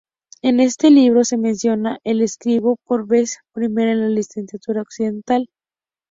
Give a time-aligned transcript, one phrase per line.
[0.41, 5.47] En este libro se menciona el estribo por vez primera en la literatura occidental.